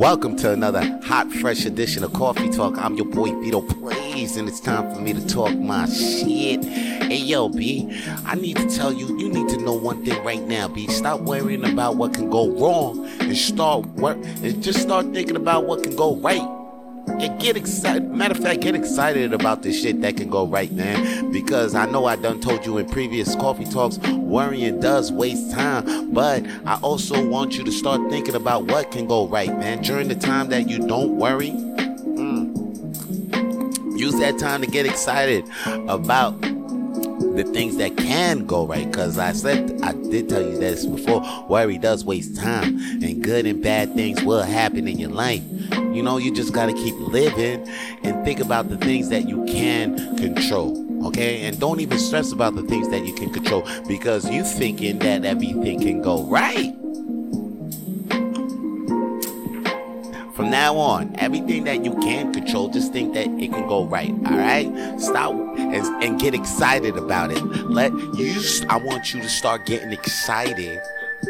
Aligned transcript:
Welcome 0.00 0.34
to 0.36 0.50
another 0.50 0.98
hot, 1.04 1.30
fresh 1.30 1.66
edition 1.66 2.04
of 2.04 2.14
Coffee 2.14 2.48
Tawlk. 2.48 2.78
I'm 2.78 2.94
your 2.94 3.04
boy 3.04 3.38
Vito 3.42 3.60
Blaze, 3.60 4.38
and 4.38 4.48
it's 4.48 4.58
time 4.58 4.94
for 4.94 4.98
me 4.98 5.12
to 5.12 5.26
talk 5.26 5.54
my 5.54 5.84
shit. 5.90 6.64
Hey 6.64 7.18
yo, 7.18 7.50
B, 7.50 7.86
I 8.24 8.34
need 8.34 8.56
to 8.56 8.66
tell 8.70 8.94
you, 8.94 9.08
you 9.18 9.28
need 9.28 9.50
to 9.50 9.58
know 9.58 9.74
one 9.74 10.02
thing 10.02 10.24
right 10.24 10.40
now, 10.40 10.68
B. 10.68 10.86
Stop 10.86 11.20
worrying 11.20 11.70
about 11.70 11.96
what 11.96 12.14
can 12.14 12.30
go 12.30 12.48
wrong 12.48 13.06
and 13.20 13.36
start 13.36 13.84
work 13.88 14.16
and 14.42 14.62
just 14.62 14.80
start 14.80 15.12
thinking 15.12 15.36
about 15.36 15.66
what 15.66 15.82
can 15.82 15.94
go 15.94 16.16
right. 16.16 16.59
Get 17.38 17.56
excited. 17.56 18.10
Matter 18.10 18.34
of 18.34 18.42
fact, 18.42 18.60
get 18.60 18.74
excited 18.74 19.32
about 19.32 19.62
the 19.62 19.72
shit 19.72 20.00
that 20.02 20.16
can 20.16 20.28
go 20.28 20.46
right, 20.46 20.70
man. 20.72 21.32
Because 21.32 21.74
I 21.74 21.86
know 21.86 22.04
I 22.04 22.16
done 22.16 22.40
told 22.40 22.66
you 22.66 22.78
in 22.78 22.86
previous 22.88 23.34
coffee 23.34 23.64
talks, 23.64 23.98
worrying 23.98 24.80
does 24.80 25.10
waste 25.10 25.50
time. 25.50 26.12
But 26.12 26.44
I 26.66 26.78
also 26.82 27.26
want 27.26 27.56
you 27.56 27.64
to 27.64 27.72
start 27.72 28.10
thinking 28.10 28.34
about 28.34 28.66
what 28.66 28.90
can 28.90 29.06
go 29.06 29.26
right, 29.26 29.48
man. 29.58 29.82
During 29.82 30.08
the 30.08 30.14
time 30.14 30.50
that 30.50 30.68
you 30.68 30.86
don't 30.86 31.16
worry, 31.16 31.50
mm, 31.50 32.56
use 33.98 34.18
that 34.20 34.38
time 34.38 34.60
to 34.60 34.66
get 34.66 34.84
excited 34.86 35.44
about 35.88 36.40
the 36.40 37.48
things 37.52 37.76
that 37.76 37.96
can 37.96 38.46
go 38.46 38.66
right. 38.66 38.90
Because 38.90 39.18
I 39.18 39.32
said, 39.32 39.80
I 39.82 39.92
did 39.92 40.28
tell 40.28 40.42
you 40.42 40.58
this 40.58 40.84
before 40.84 41.22
worry 41.48 41.78
does 41.78 42.04
waste 42.04 42.36
time, 42.36 42.78
and 43.02 43.22
good 43.24 43.46
and 43.46 43.62
bad 43.62 43.94
things 43.94 44.22
will 44.22 44.42
happen 44.42 44.86
in 44.86 44.98
your 44.98 45.10
life. 45.10 45.42
You 45.92 46.04
know, 46.04 46.18
you 46.18 46.32
just 46.32 46.52
got 46.52 46.66
to 46.66 46.72
keep 46.72 46.94
living 46.98 47.68
and 48.04 48.24
think 48.24 48.38
about 48.38 48.68
the 48.68 48.76
things 48.78 49.08
that 49.08 49.28
you 49.28 49.44
can 49.44 50.16
control. 50.16 50.86
Okay, 51.06 51.42
and 51.42 51.58
don't 51.58 51.80
even 51.80 51.98
stress 51.98 52.30
about 52.30 52.54
the 52.54 52.62
things 52.62 52.88
that 52.90 53.04
you 53.04 53.12
can 53.12 53.32
control 53.32 53.66
because 53.88 54.30
you 54.30 54.44
thinking 54.44 54.98
that 55.00 55.24
everything 55.24 55.80
can 55.80 56.00
go 56.00 56.24
right. 56.24 56.72
From 60.36 60.50
now 60.50 60.76
on, 60.76 61.14
everything 61.18 61.64
that 61.64 61.84
you 61.84 61.92
can 62.00 62.32
control, 62.32 62.68
just 62.68 62.92
think 62.92 63.14
that 63.14 63.26
it 63.26 63.52
can 63.52 63.66
go 63.66 63.84
right. 63.84 64.10
All 64.10 64.38
right, 64.38 65.00
stop 65.00 65.32
and, 65.58 66.04
and 66.04 66.20
get 66.20 66.34
excited 66.34 66.96
about 66.96 67.32
it. 67.32 67.42
Let 67.66 67.92
you. 67.92 68.40
I 68.68 68.76
want 68.76 69.12
you 69.12 69.20
to 69.22 69.28
start 69.28 69.66
getting 69.66 69.92
excited 69.92 70.80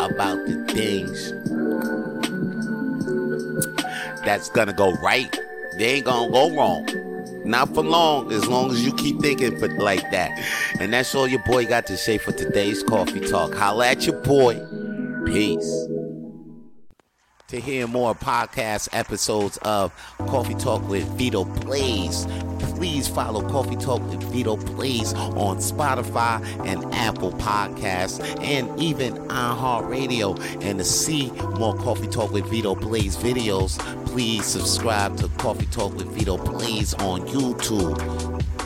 about 0.00 0.36
the 0.46 0.64
things 0.72 1.32
that's 4.24 4.48
gonna 4.48 4.72
go 4.72 4.92
right. 4.94 5.34
They 5.76 5.94
ain't 5.94 6.06
gonna 6.06 6.30
go 6.30 6.54
wrong. 6.54 6.88
Not 7.44 7.74
for 7.74 7.82
long, 7.82 8.32
as 8.32 8.46
long 8.46 8.70
as 8.70 8.84
you 8.84 8.94
keep 8.94 9.20
thinking 9.20 9.58
for 9.58 9.68
like 9.68 10.10
that. 10.10 10.38
And 10.80 10.92
that's 10.92 11.14
all 11.14 11.26
your 11.28 11.42
boy 11.44 11.66
got 11.66 11.86
to 11.86 11.96
say 11.96 12.18
for 12.18 12.32
today's 12.32 12.82
coffee 12.82 13.20
talk. 13.20 13.54
Holla 13.54 13.88
at 13.88 14.06
your 14.06 14.20
boy. 14.22 14.54
Peace. 15.24 15.88
To 17.48 17.58
hear 17.58 17.86
more 17.86 18.14
podcast 18.14 18.90
episodes 18.92 19.56
of 19.62 19.90
Coffee 20.18 20.52
Tawlk 20.52 20.86
with 20.86 21.08
Vito 21.16 21.46
Blaze, 21.46 22.26
please 22.58 23.08
follow 23.08 23.40
Coffee 23.48 23.76
Tawlk 23.76 24.02
with 24.10 24.22
Vito 24.24 24.58
Blaze 24.58 25.14
on 25.14 25.56
Spotify 25.56 26.44
and 26.66 26.84
Apple 26.94 27.32
Podcasts 27.32 28.20
and 28.42 28.78
even 28.78 29.14
iHeartRadio. 29.28 30.38
And 30.62 30.78
to 30.78 30.84
see 30.84 31.30
more 31.58 31.74
Coffee 31.74 32.08
Tawlk 32.08 32.32
with 32.32 32.44
Vito 32.50 32.74
Blaze 32.74 33.16
videos, 33.16 33.78
please 34.04 34.44
subscribe 34.44 35.16
to 35.16 35.28
Coffee 35.38 35.64
Tawlk 35.66 35.94
with 35.96 36.08
Vito 36.08 36.36
Blaze 36.36 36.92
on 36.92 37.26
YouTube. 37.28 38.57